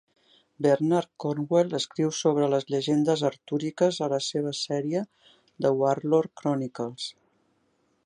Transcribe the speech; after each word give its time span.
Bernard 0.65 1.09
Cornwell 1.23 1.75
escriu 1.79 2.13
sobre 2.21 2.47
les 2.55 2.65
llegendes 2.75 3.25
artúriques 3.31 4.03
a 4.07 4.11
la 4.17 4.21
seva 4.31 4.57
sèrie, 4.63 5.05
"The 5.67 5.77
Warlord 5.83 6.37
Chronicles". 6.43 7.11